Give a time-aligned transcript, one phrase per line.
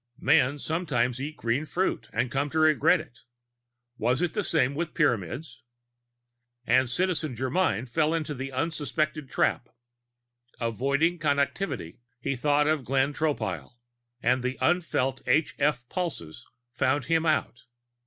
[0.17, 3.19] Men sometimes eat green fruit and come to regret it.
[3.99, 5.61] Was it the same with Pyramids?
[6.65, 9.69] And Citizen Germyn fell into the unsuspected trap.
[10.59, 13.73] Avoiding Connectivity, he thought of Glenn Tropile
[14.23, 17.65] and the unfelt h f pulses found him out.